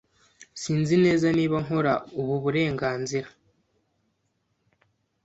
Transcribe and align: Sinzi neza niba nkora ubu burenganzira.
Sinzi 0.61 0.95
neza 1.05 1.27
niba 1.37 1.57
nkora 1.65 1.93
ubu 2.19 2.35
burenganzira. 2.43 3.27